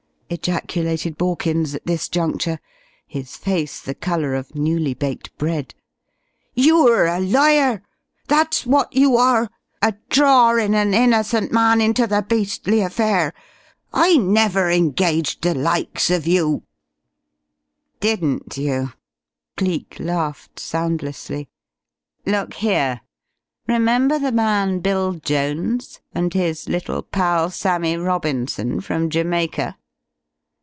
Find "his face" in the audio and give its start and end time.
3.05-3.81